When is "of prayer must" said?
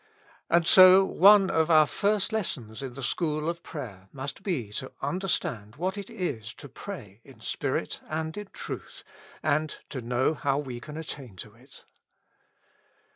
3.47-4.41